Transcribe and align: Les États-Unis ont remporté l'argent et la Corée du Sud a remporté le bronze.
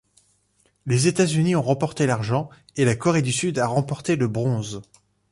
Les 0.87 1.07
États-Unis 1.07 1.55
ont 1.55 1.61
remporté 1.61 2.07
l'argent 2.07 2.49
et 2.75 2.85
la 2.85 2.95
Corée 2.95 3.21
du 3.21 3.31
Sud 3.31 3.59
a 3.59 3.67
remporté 3.67 4.15
le 4.15 4.27
bronze. 4.27 4.81